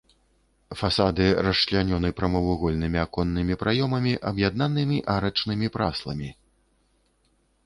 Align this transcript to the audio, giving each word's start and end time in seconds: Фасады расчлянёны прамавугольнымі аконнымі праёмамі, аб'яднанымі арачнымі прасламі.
Фасады 0.79 1.25
расчлянёны 1.47 2.09
прамавугольнымі 2.21 2.99
аконнымі 3.05 3.59
праёмамі, 3.65 4.13
аб'яднанымі 4.31 4.97
арачнымі 5.17 5.67
прасламі. 5.77 6.29